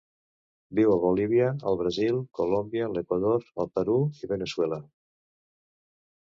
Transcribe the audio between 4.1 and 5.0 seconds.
i Veneçuela.